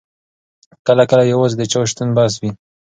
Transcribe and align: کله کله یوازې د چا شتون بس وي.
کله 0.87 1.03
کله 1.11 1.23
یوازې 1.33 1.55
د 1.57 1.63
چا 1.71 1.81
شتون 1.89 2.09
بس 2.17 2.33
وي. 2.41 2.51